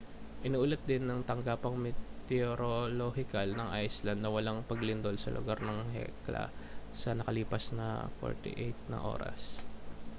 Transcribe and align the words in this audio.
iniulat 0.47 0.81
din 0.89 1.03
ng 1.05 1.21
tanggapang 1.29 1.75
meteorolohikal 1.85 3.49
ng 3.55 3.67
iceland 3.85 4.17
na 4.21 4.33
walang 4.35 4.59
paglindol 4.69 5.13
sa 5.19 5.29
lugar 5.37 5.59
ng 5.63 5.79
hekla 5.95 6.43
sa 7.01 7.09
nakalipas 7.19 7.65
na 7.77 7.87
48 8.19 8.97
oras 9.15 9.41